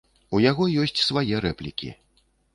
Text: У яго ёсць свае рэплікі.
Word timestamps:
У 0.37 0.39
яго 0.45 0.67
ёсць 0.85 1.03
свае 1.09 1.35
рэплікі. 1.47 1.93